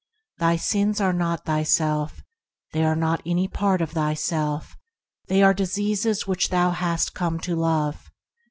[0.39, 2.23] Thy sins are not thyself;
[2.71, 4.75] they are not any part of thyself;
[5.27, 8.09] they are diseases which thou hast come to love.